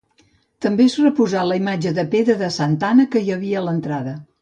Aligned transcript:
També 0.65 0.87
es 0.91 0.95
reposà 1.01 1.45
la 1.51 1.59
imatge 1.61 1.93
de 1.99 2.07
pedra 2.17 2.39
de 2.43 2.51
Santa 2.59 2.91
Anna 2.93 3.09
que 3.17 3.25
hi 3.29 3.33
havia 3.39 3.65
a 3.65 3.69
l'entrada. 3.71 4.21